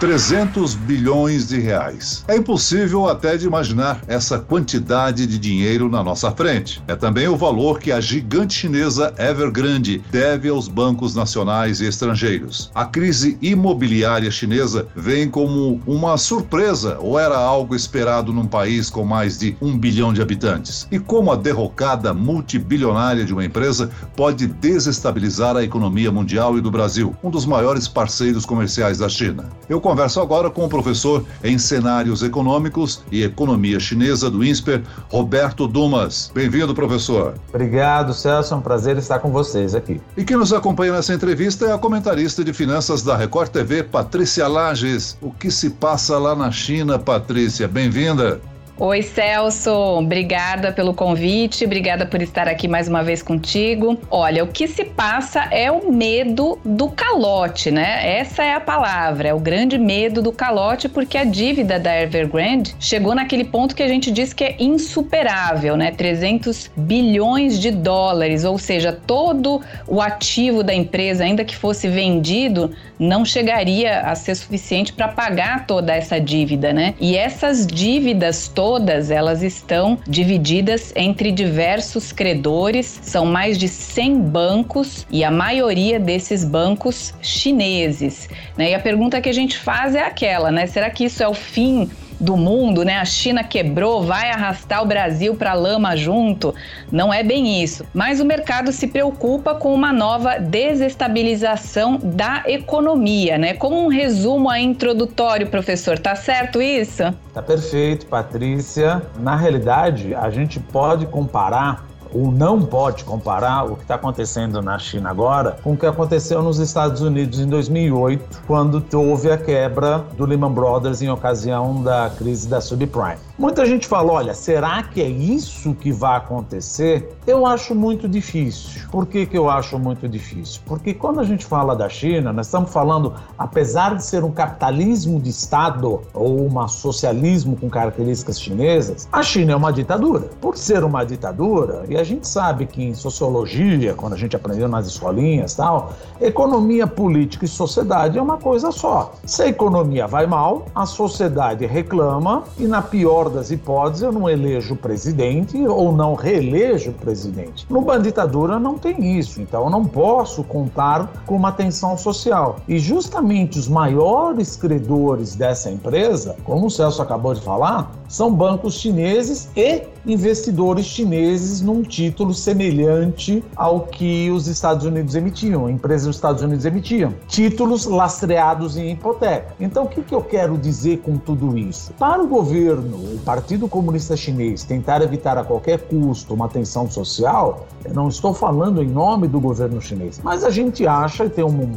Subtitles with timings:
[0.00, 2.24] 300 bilhões de reais.
[2.26, 6.82] É impossível até de imaginar essa quantidade de dinheiro na nossa frente.
[6.88, 12.70] É também o valor que a gigante chinesa Evergrande deve aos bancos nacionais e estrangeiros.
[12.74, 19.04] A crise imobiliária chinesa vem como uma surpresa ou era algo esperado num país com
[19.04, 20.88] mais de um bilhão de habitantes?
[20.90, 26.70] E como a derrocada multibilionária de uma empresa pode desestabilizar a economia mundial e do
[26.70, 29.50] Brasil, um dos maiores parceiros comerciais da China?
[29.68, 35.66] Eu converso agora com o professor em cenários econômicos e economia chinesa do INSPER, Roberto
[35.66, 36.30] Dumas.
[36.32, 37.34] Bem-vindo, professor.
[37.48, 38.54] Obrigado, Celso.
[38.54, 40.00] É um prazer estar com vocês aqui.
[40.16, 44.46] E quem nos acompanha nessa entrevista é a comentarista de finanças da Record TV, Patrícia
[44.46, 45.18] Lages.
[45.20, 47.66] O que se passa lá na China, Patrícia?
[47.66, 48.40] Bem-vinda.
[48.82, 49.70] Oi, Celso.
[49.98, 53.98] Obrigada pelo convite, obrigada por estar aqui mais uma vez contigo.
[54.10, 58.18] Olha, o que se passa é o medo do calote, né?
[58.18, 62.74] Essa é a palavra, é o grande medo do calote, porque a dívida da Evergrande
[62.80, 65.90] chegou naquele ponto que a gente diz que é insuperável, né?
[65.90, 72.72] 300 bilhões de dólares, ou seja, todo o ativo da empresa, ainda que fosse vendido,
[72.98, 76.94] não chegaria a ser suficiente para pagar toda essa dívida, né?
[76.98, 84.20] E essas dívidas todas todas elas estão divididas entre diversos credores, são mais de 100
[84.20, 88.28] bancos e a maioria desses bancos chineses.
[88.56, 88.70] Né?
[88.70, 90.68] E a pergunta que a gente faz é aquela, né?
[90.68, 92.98] Será que isso é o fim do mundo, né?
[92.98, 96.54] A China quebrou, vai arrastar o Brasil para a lama junto.
[96.92, 97.84] Não é bem isso.
[97.94, 103.54] Mas o mercado se preocupa com uma nova desestabilização da economia, né?
[103.54, 107.02] Como um resumo aí introdutório, professor, tá certo isso?
[107.32, 109.02] Tá perfeito, Patrícia.
[109.18, 114.78] Na realidade, a gente pode comparar ou não pode comparar o que está acontecendo na
[114.78, 120.04] China agora com o que aconteceu nos Estados Unidos em 2008, quando houve a quebra
[120.16, 123.29] do Lehman Brothers em ocasião da crise da subprime.
[123.40, 127.16] Muita gente fala: olha, será que é isso que vai acontecer?
[127.26, 128.82] Eu acho muito difícil.
[128.90, 130.60] Por que, que eu acho muito difícil?
[130.66, 135.18] Porque quando a gente fala da China, nós estamos falando, apesar de ser um capitalismo
[135.18, 140.28] de Estado ou um socialismo com características chinesas, a China é uma ditadura.
[140.38, 144.68] Por ser uma ditadura, e a gente sabe que em sociologia, quando a gente aprendeu
[144.68, 149.14] nas escolinhas tal, economia, política e sociedade é uma coisa só.
[149.24, 154.28] Se a economia vai mal, a sociedade reclama e, na pior das hipóteses, eu não
[154.28, 157.66] elejo presidente ou não reelejo presidente.
[157.68, 162.56] No ditadura não tem isso, então eu não posso contar com uma tensão social.
[162.68, 168.74] E justamente os maiores credores dessa empresa, como o Celso acabou de falar, são bancos
[168.74, 176.16] chineses e investidores chineses num título semelhante ao que os Estados Unidos emitiam, empresas dos
[176.16, 179.54] Estados Unidos emitiam, títulos lastreados em hipoteca.
[179.60, 181.92] Então, o que, que eu quero dizer com tudo isso?
[181.98, 187.66] Para o governo, o Partido Comunista Chinês, tentar evitar a qualquer custo uma tensão social,
[187.84, 191.44] eu não estou falando em nome do governo chinês, mas a gente acha e tem
[191.44, 191.70] um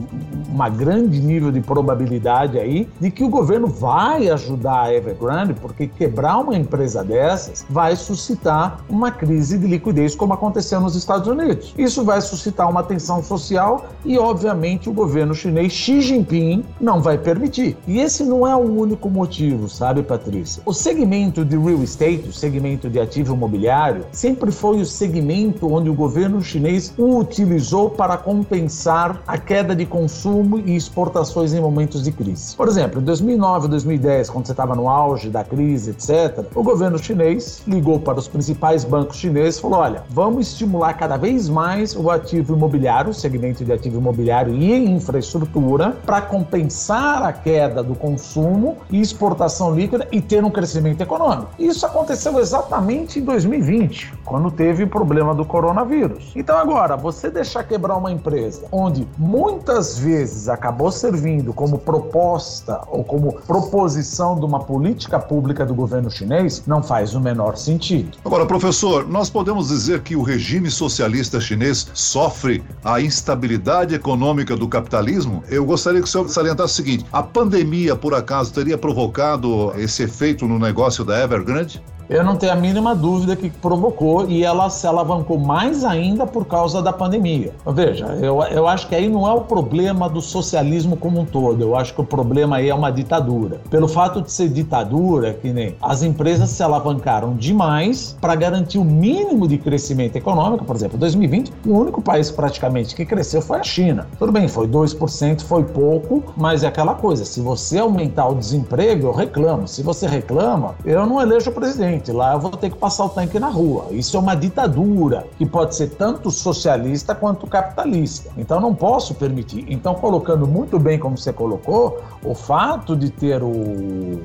[0.53, 5.87] uma grande nível de probabilidade aí de que o governo vai ajudar a Evergrande, porque
[5.87, 11.73] quebrar uma empresa dessas vai suscitar uma crise de liquidez, como aconteceu nos Estados Unidos.
[11.77, 17.17] Isso vai suscitar uma tensão social e, obviamente, o governo chinês Xi Jinping não vai
[17.17, 17.75] permitir.
[17.87, 20.61] E esse não é o único motivo, sabe, Patrícia?
[20.65, 25.89] O segmento de real estate, o segmento de ativo imobiliário, sempre foi o segmento onde
[25.89, 31.61] o governo chinês o utilizou para compensar a queda de consumo consumo e exportações em
[31.61, 32.55] momentos de crise.
[32.55, 36.97] Por exemplo, em 2009, 2010, quando você estava no auge da crise, etc., o governo
[36.97, 41.95] chinês ligou para os principais bancos chineses e falou: olha, vamos estimular cada vez mais
[41.95, 47.95] o ativo imobiliário, o segmento de ativo imobiliário e infraestrutura, para compensar a queda do
[47.95, 51.12] consumo e exportação líquida e ter um crescimento econômico.
[51.57, 56.31] Isso aconteceu exatamente em 2020, quando teve o problema do coronavírus.
[56.35, 63.03] Então, agora, você deixar quebrar uma empresa onde muitas vezes acabou servindo como proposta ou
[63.03, 68.17] como proposição de uma política pública do governo chinês, não faz o menor sentido.
[68.25, 74.67] Agora, professor, nós podemos dizer que o regime socialista chinês sofre a instabilidade econômica do
[74.67, 75.43] capitalismo?
[75.49, 80.03] Eu gostaria que o senhor salientasse o seguinte: a pandemia, por acaso, teria provocado esse
[80.03, 81.81] efeito no negócio da Evergrande?
[82.09, 86.45] Eu não tenho a mínima dúvida que provocou e ela se alavancou mais ainda por
[86.45, 87.53] causa da pandemia.
[87.65, 91.61] Veja, eu, eu acho que aí não é o problema do socialismo como um todo,
[91.61, 93.61] eu acho que o problema aí é uma ditadura.
[93.69, 98.85] Pelo fato de ser ditadura, que nem as empresas se alavancaram demais para garantir o
[98.85, 103.63] mínimo de crescimento econômico, por exemplo, 2020, o único país praticamente que cresceu foi a
[103.63, 104.07] China.
[104.19, 109.07] Tudo bem, foi 2%, foi pouco, mas é aquela coisa, se você aumentar o desemprego,
[109.07, 109.67] eu reclamo.
[109.67, 113.09] Se você reclama, eu não elejo o presidente, lá eu vou ter que passar o
[113.09, 113.87] tanque na rua.
[113.91, 118.29] Isso é uma ditadura que pode ser tanto socialista quanto capitalista.
[118.37, 119.65] Então não posso permitir.
[119.67, 124.21] Então, colocando muito bem como você colocou, o fato de ter o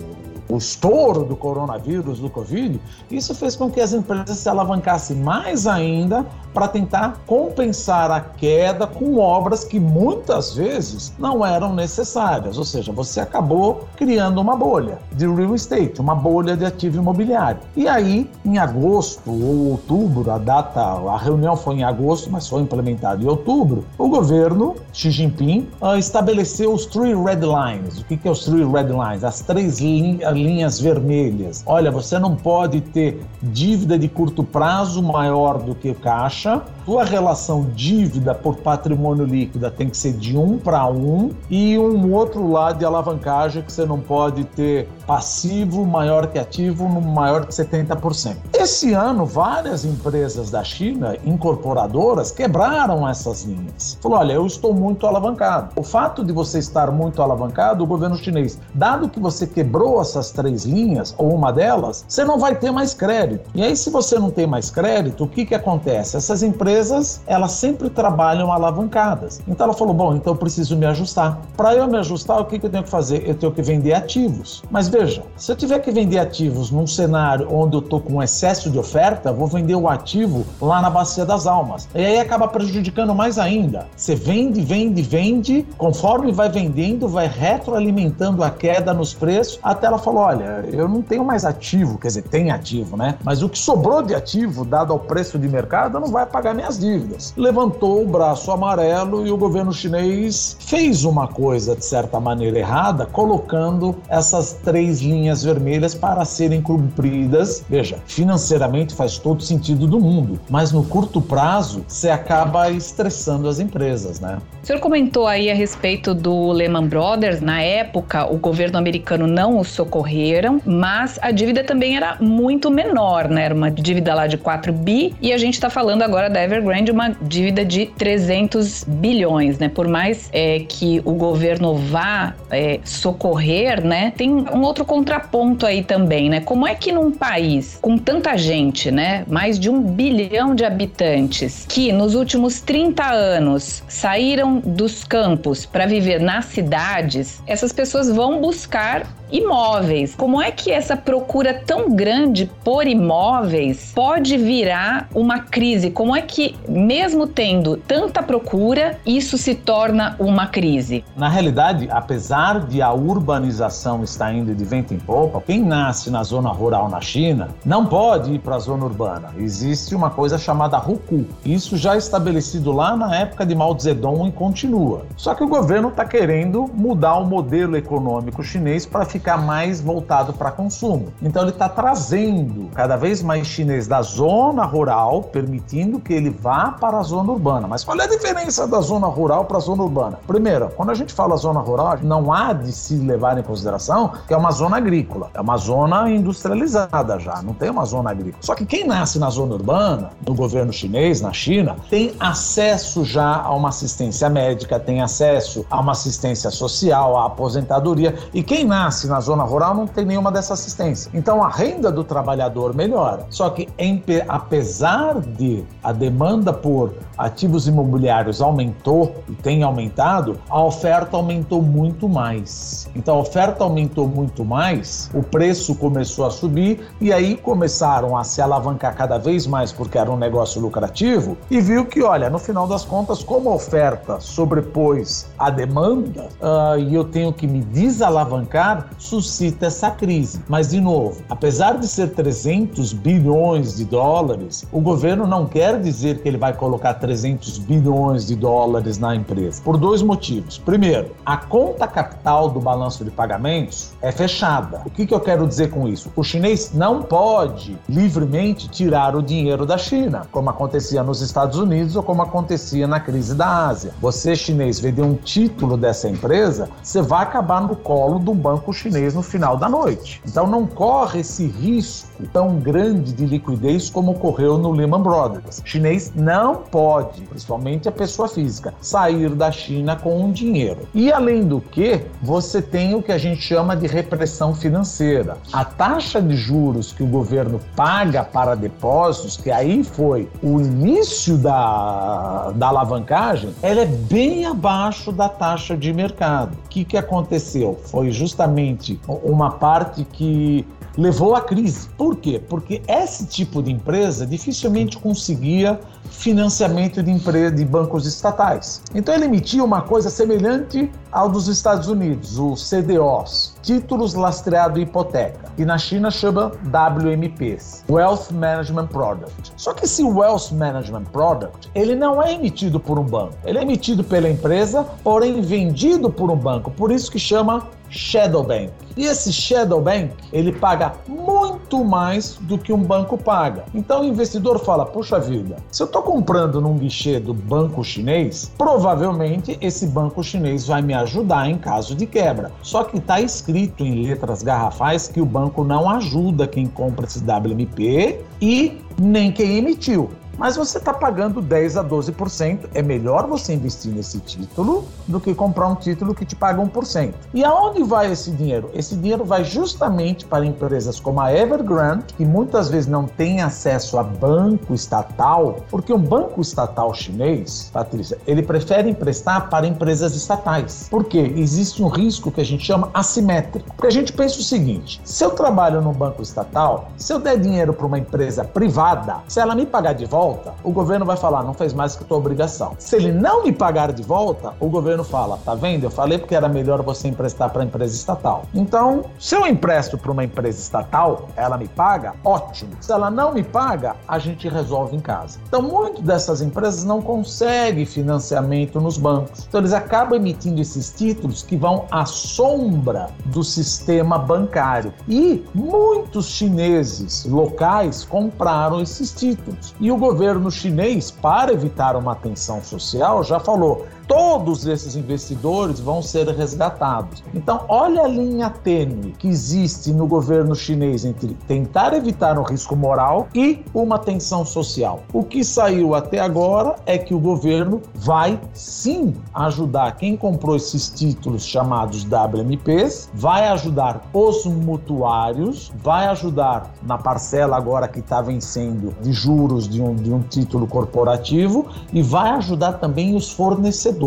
[0.49, 2.81] o estouro do coronavírus, do Covid,
[3.11, 8.87] isso fez com que as empresas se alavancassem mais ainda para tentar compensar a queda
[8.87, 12.59] com obras que muitas vezes não eram necessárias.
[12.59, 17.61] Ou seja, você acabou criando uma bolha de real estate, uma bolha de ativo imobiliário.
[17.77, 22.63] E aí, em agosto ou outubro, a data, a reunião foi em agosto, mas foi
[22.63, 28.01] implementado em outubro, o governo Xi Jinping uh, estabeleceu os three red lines.
[28.01, 29.23] O que, que é os three red lines?
[29.23, 31.63] As três linhas linhas vermelhas.
[31.67, 36.63] Olha, você não pode ter dívida de curto prazo maior do que caixa.
[36.85, 42.13] Tua relação dívida por patrimônio líquido tem que ser de um para um e um
[42.13, 47.47] outro lado de alavancagem que você não pode ter passivo maior que ativo no maior
[47.47, 48.37] que 70%.
[48.55, 53.99] Esse ano, várias empresas da China, incorporadoras, quebraram essas linhas.
[54.01, 55.73] Falou: olha, eu estou muito alavancado.
[55.77, 60.28] O fato de você estar muito alavancado, o governo chinês, dado que você quebrou essas
[60.29, 63.51] essas três linhas, ou uma delas, você não vai ter mais crédito.
[63.55, 66.17] E aí, se você não tem mais crédito, o que, que acontece?
[66.17, 69.41] Essas empresas, elas sempre trabalham alavancadas.
[69.49, 71.41] Então ela falou: bom, então eu preciso me ajustar.
[71.57, 73.27] Para eu me ajustar, o que, que eu tenho que fazer?
[73.27, 74.63] Eu tenho que vender ativos.
[74.71, 78.71] Mas veja, se eu tiver que vender ativos num cenário onde eu estou com excesso
[78.71, 81.89] de oferta, vou vender o ativo lá na bacia das almas.
[81.95, 83.87] E aí acaba prejudicando mais ainda.
[83.97, 89.99] Você vende, vende, vende, conforme vai vendendo, vai retroalimentando a queda nos preços, até ela
[89.99, 93.17] falou: olha, eu não tenho mais ativo, quer dizer, tem ativo, né?
[93.25, 96.79] Mas o que sobrou de ativo, dado ao preço de mercado, não vai pagar minhas
[96.79, 97.33] dívidas.
[97.37, 103.07] Levantou o braço amarelo e o governo chinês fez uma coisa, de certa maneira, errada,
[103.07, 107.65] colocando essas três linhas vermelhas para serem cumpridas.
[107.69, 113.61] Veja, financeiramente faz todo sentido do mundo, mas no curto prazo você acaba estressando as
[113.61, 114.39] empresas, né?
[114.63, 117.41] O senhor comentou aí a respeito do Lehman Brothers.
[117.41, 122.71] Na época, o governo americano não o socorreu ocorreram, mas a dívida também era muito
[122.71, 123.45] menor, né?
[123.45, 126.91] Era uma dívida lá de 4 bi e a gente está falando agora da Evergrande,
[126.91, 129.69] uma dívida de 300 bilhões, né?
[129.69, 134.13] Por mais é, que o governo vá é, socorrer, né?
[134.17, 136.41] Tem um outro contraponto aí também, né?
[136.41, 139.25] Como é que num país com tanta gente, né?
[139.29, 145.87] Mais de um bilhão de habitantes, que nos últimos 30 anos saíram dos campos para
[145.87, 150.15] viver nas cidades, essas pessoas vão buscar imóveis.
[150.15, 155.91] Como é que essa procura tão grande por imóveis pode virar uma crise?
[155.91, 161.05] Como é que, mesmo tendo tanta procura, isso se torna uma crise?
[161.17, 166.23] Na realidade, apesar de a urbanização estar indo de vento em popa, quem nasce na
[166.23, 169.35] zona rural na China não pode ir para a zona urbana.
[169.39, 171.25] Existe uma coisa chamada Huku.
[171.45, 175.07] Isso já é estabelecido lá na época de Mao Zedong e continua.
[175.17, 179.81] Só que o governo está querendo mudar o modelo econômico chinês para ficar ficar mais
[179.81, 181.13] voltado para consumo.
[181.21, 186.71] Então ele está trazendo cada vez mais chinês da zona rural, permitindo que ele vá
[186.71, 187.67] para a zona urbana.
[187.67, 190.19] Mas qual é a diferença da zona rural para a zona urbana?
[190.27, 194.33] Primeiro, quando a gente fala zona rural, não há de se levar em consideração que
[194.33, 198.39] é uma zona agrícola, é uma zona industrializada já, não tem uma zona agrícola.
[198.41, 203.43] Só que quem nasce na zona urbana, no governo chinês, na China, tem acesso já
[203.43, 208.15] a uma assistência médica, tem acesso a uma assistência social, a aposentadoria.
[208.33, 211.11] E quem nasce na zona rural não tem nenhuma dessa assistência.
[211.15, 213.27] Então a renda do trabalhador melhora.
[213.31, 220.63] Só que em, apesar de a demanda por ativos imobiliários aumentou e tem aumentado, a
[220.63, 222.89] oferta aumentou muito mais.
[222.95, 228.23] Então a oferta aumentou muito mais, o preço começou a subir e aí começaram a
[228.25, 232.39] se alavancar cada vez mais porque era um negócio lucrativo e viu que, olha, no
[232.39, 237.61] final das contas, como a oferta sobrepôs a demanda uh, e eu tenho que me
[237.61, 240.43] desalavancar, suscita essa crise.
[240.49, 246.21] Mas, de novo, apesar de ser 300 bilhões de dólares, o governo não quer dizer
[246.21, 250.59] que ele vai colocar 300 bilhões de dólares na empresa, por dois motivos.
[250.59, 254.83] Primeiro, a conta capital do balanço de pagamentos é fechada.
[254.85, 256.11] O que, que eu quero dizer com isso?
[256.17, 261.95] O chinês não pode livremente tirar o dinheiro da China, como acontecia nos Estados Unidos
[261.95, 263.93] ou como acontecia na crise da Ásia.
[264.01, 268.88] Você, chinês, vender um título dessa empresa, você vai acabar no colo do banco chinês
[269.15, 270.21] no final da noite.
[270.27, 275.59] Então não corre esse risco tão grande de liquidez como ocorreu no Lehman Brothers.
[275.59, 280.89] O chinês não pode, principalmente a pessoa física, sair da China com um dinheiro.
[280.95, 285.37] E além do que, você tem o que a gente chama de repressão financeira.
[285.53, 291.37] A taxa de juros que o governo paga para depósitos, que aí foi o início
[291.37, 296.57] da, da alavancagem, ela é bem abaixo da taxa de mercado.
[296.69, 297.79] Que, que aconteceu?
[297.85, 300.67] Foi justamente uma parte que
[300.99, 301.89] levou à crise.
[301.97, 302.43] Por quê?
[302.49, 305.79] Porque esse tipo de empresa dificilmente conseguia
[306.11, 308.83] financiamento de, empresa, de bancos estatais.
[308.93, 314.83] Então ele emitia uma coisa semelhante ao dos Estados Unidos, os CDOs, títulos lastreados em
[314.83, 319.53] hipoteca, que na China chama WMPs, Wealth Management Product.
[319.57, 323.63] Só que esse Wealth Management Product, ele não é emitido por um banco, ele é
[323.63, 328.71] emitido pela empresa, porém vendido por um banco, por isso que chama Shadow Bank.
[328.97, 333.65] E esse Shadow Bank, ele paga muito mais do que um banco paga.
[333.75, 338.51] Então o investidor fala: "Puxa vida, se eu estou comprando num guichê do banco chinês,
[338.59, 342.51] provavelmente esse banco chinês vai me ajudar em caso de quebra".
[342.63, 347.21] Só que está escrito em letras garrafais que o banco não ajuda quem compra esse
[347.21, 352.71] WMP e nem quem emitiu mas você está pagando 10 a 12%.
[352.73, 357.15] É melhor você investir nesse título do que comprar um título que te paga 1%.
[357.35, 358.71] E aonde vai esse dinheiro?
[358.73, 363.99] Esse dinheiro vai justamente para empresas como a Evergrande, que muitas vezes não tem acesso
[363.99, 370.87] a banco estatal, porque um banco estatal chinês, Patrícia, ele prefere emprestar para empresas estatais.
[370.89, 371.33] Por quê?
[371.37, 373.69] Existe um risco que a gente chama assimétrico.
[373.75, 377.39] Porque a gente pensa o seguinte: se eu trabalho num banco estatal, se eu der
[377.39, 381.17] dinheiro para uma empresa privada, se ela me pagar de volta, volta, o governo vai
[381.17, 382.75] falar, não fez mais que tua obrigação.
[382.79, 385.85] Se ele não me pagar de volta, o governo fala, tá vendo?
[385.85, 388.45] Eu falei porque era melhor você emprestar para empresa estatal.
[388.55, 392.73] Então, se eu empresto para uma empresa estatal, ela me paga, ótimo.
[392.81, 395.39] Se ela não me paga, a gente resolve em casa.
[395.49, 399.47] Então, muitas dessas empresas não conseguem financiamento nos bancos.
[399.49, 404.93] Então, eles acabam emitindo esses títulos que vão à sombra do sistema bancário.
[405.09, 409.75] E muitos chineses locais compraram esses títulos.
[409.81, 415.79] E o governo governo chinês, para evitar uma tensão social, já falou: todos esses investidores
[415.79, 417.23] vão ser resgatados.
[417.35, 422.75] Então, olha a linha tênue que existe no governo chinês entre tentar evitar um risco
[422.75, 425.03] moral e uma tensão social.
[425.13, 430.89] O que saiu até agora é que o governo vai sim ajudar quem comprou esses
[430.89, 438.95] títulos chamados WMPs, vai ajudar os mutuários, vai ajudar na parcela agora que está vencendo
[439.03, 443.98] de juros de um, de um título corporativo e vai ajudar também os fornecedores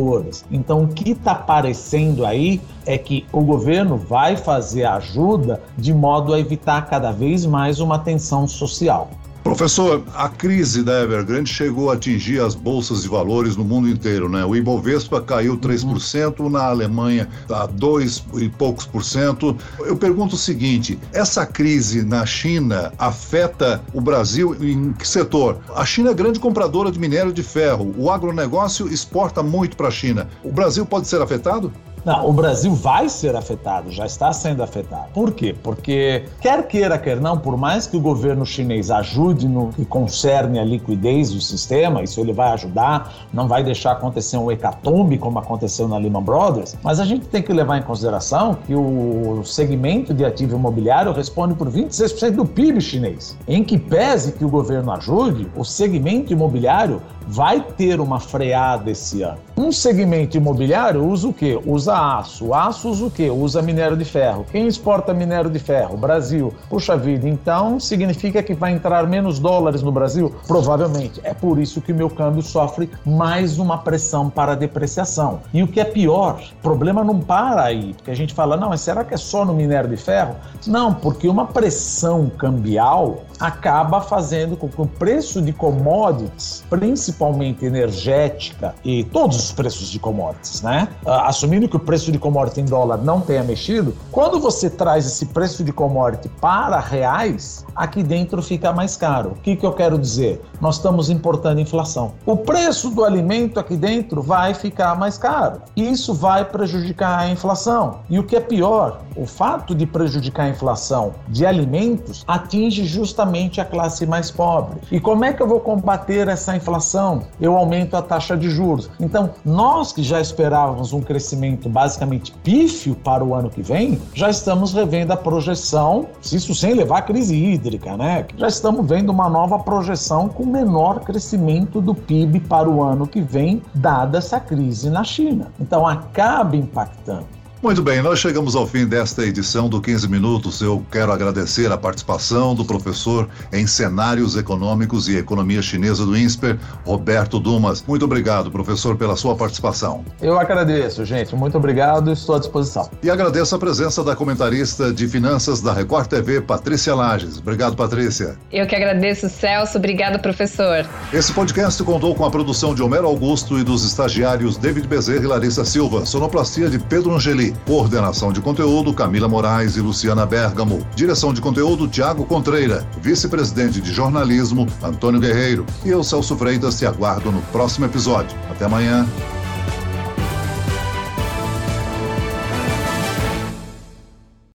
[0.50, 6.34] então, o que está aparecendo aí é que o governo vai fazer ajuda de modo
[6.34, 9.10] a evitar cada vez mais uma tensão social.
[9.44, 14.30] Professor, a crise da Evergrande chegou a atingir as bolsas de valores no mundo inteiro,
[14.30, 14.46] né?
[14.46, 16.50] O Ibovespa caiu 3%, uhum.
[16.50, 19.58] na Alemanha a 2 e poucos por cento.
[19.80, 25.58] Eu pergunto o seguinte: essa crise na China afeta o Brasil em que setor?
[25.76, 27.96] A China é grande compradora de minério de ferro.
[27.98, 30.30] O agronegócio exporta muito para a China.
[30.44, 31.74] O Brasil pode ser afetado?
[32.04, 35.10] Não, o Brasil vai ser afetado, já está sendo afetado.
[35.14, 35.56] Por quê?
[35.62, 40.60] Porque, quer queira, quer não, por mais que o governo chinês ajude no que concerne
[40.60, 45.38] a liquidez do sistema, isso ele vai ajudar, não vai deixar acontecer um hecatombe como
[45.38, 50.12] aconteceu na Lehman Brothers, mas a gente tem que levar em consideração que o segmento
[50.14, 53.38] de ativo imobiliário responde por 26% do PIB chinês.
[53.48, 57.00] Em que pese que o governo ajude, o segmento imobiliário
[57.32, 59.38] vai ter uma freada esse ano.
[59.56, 61.58] Um segmento imobiliário usa o quê?
[61.66, 62.54] Usa aço.
[62.54, 63.30] Aço usa o quê?
[63.30, 64.46] Usa minério de ferro.
[64.52, 65.96] Quem exporta minério de ferro?
[65.96, 66.54] Brasil.
[66.70, 70.36] Puxa vida, então significa que vai entrar menos dólares no Brasil?
[70.46, 71.22] Provavelmente.
[71.24, 75.40] É por isso que o meu câmbio sofre mais uma pressão para depreciação.
[75.54, 78.70] E o que é pior, o problema não para aí, porque a gente fala, não,
[78.70, 80.36] mas será que é só no minério de ferro?
[80.68, 87.64] Não, porque uma pressão cambial acaba fazendo com que o preço de commodities, principalmente principalmente
[87.64, 90.88] energética e todos os preços de commodities, né?
[91.06, 95.06] Ah, assumindo que o preço de commodity em dólar não tenha mexido, quando você traz
[95.06, 99.32] esse preço de commodity para reais, aqui dentro fica mais caro.
[99.32, 100.42] O que, que eu quero dizer?
[100.60, 102.14] Nós estamos importando inflação.
[102.26, 105.62] O preço do alimento aqui dentro vai ficar mais caro.
[105.76, 108.00] E isso vai prejudicar a inflação.
[108.10, 113.62] E o que é pior, o fato de prejudicar a inflação de alimentos atinge justamente
[113.62, 114.80] a classe mais pobre.
[114.92, 117.01] E como é que eu vou combater essa inflação?
[117.40, 118.90] Eu aumento a taxa de juros.
[119.00, 124.30] Então, nós que já esperávamos um crescimento basicamente pífio para o ano que vem, já
[124.30, 128.26] estamos revendo a projeção, isso sem levar a crise hídrica, né?
[128.38, 133.22] Já estamos vendo uma nova projeção com menor crescimento do PIB para o ano que
[133.22, 135.48] vem, dada essa crise na China.
[135.60, 137.41] Então, acaba impactando.
[137.62, 140.62] Muito bem, nós chegamos ao fim desta edição do 15 Minutos.
[140.62, 146.58] Eu quero agradecer a participação do professor em cenários econômicos e economia chinesa do INSPER,
[146.84, 147.84] Roberto Dumas.
[147.88, 150.04] Muito obrigado, professor, pela sua participação.
[150.20, 151.36] Eu agradeço, gente.
[151.36, 152.90] Muito obrigado, estou à disposição.
[153.04, 157.38] E agradeço a presença da comentarista de finanças da Record TV, Patrícia Lages.
[157.38, 158.40] Obrigado, Patrícia.
[158.52, 159.78] Eu que agradeço, Celso.
[159.78, 160.84] Obrigado, professor.
[161.14, 165.28] Esse podcast contou com a produção de Homero Augusto e dos estagiários David Bezerra e
[165.28, 167.51] Larissa Silva, sonoplastia de Pedro Angeli.
[167.66, 170.86] Coordenação de conteúdo Camila Moraes e Luciana Bergamo.
[170.96, 172.88] Direção de conteúdo Tiago Contreira.
[173.02, 175.66] Vice-presidente de jornalismo Antônio Guerreiro.
[175.86, 178.38] E eu, Celso Freitas, te aguardo no próximo episódio.
[178.50, 179.08] Até amanhã.